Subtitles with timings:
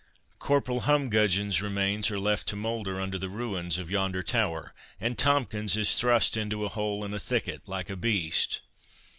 [0.39, 5.77] "Corporal Humgudgeon's remains are left to moulder under the ruins of yonder tower, and Tomkins
[5.77, 8.61] is thrust into a hole in a thicket like a beast."